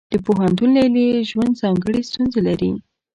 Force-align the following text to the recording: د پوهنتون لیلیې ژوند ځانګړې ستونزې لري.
د 0.13 0.13
پوهنتون 0.25 0.69
لیلیې 0.77 1.25
ژوند 1.29 1.57
ځانګړې 1.61 2.01
ستونزې 2.09 2.39
لري. 2.47 2.71